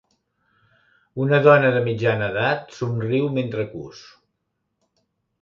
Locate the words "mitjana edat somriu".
1.89-3.29